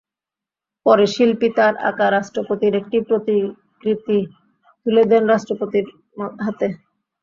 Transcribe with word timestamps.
পরে 0.85 1.05
শিল্পী 1.13 1.49
তাঁর 1.57 1.73
আঁকা 1.89 2.07
রাষ্ট্রপতির 2.09 2.73
একটি 2.75 2.97
প্রতিকৃতি 3.07 4.17
তুলে 4.85 5.03
দেন 5.11 5.23
রাষ্ট্রপতির 5.27 5.85
হাতে। 6.45 6.67